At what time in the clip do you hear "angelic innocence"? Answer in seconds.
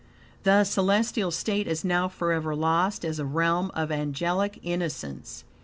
3.91-5.43